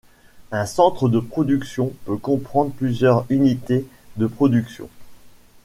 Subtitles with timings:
[0.51, 3.85] Un centre de production peut comprendre plusieurs unités
[4.15, 4.89] de production.